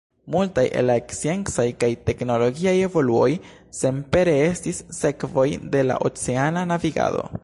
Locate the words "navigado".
6.73-7.27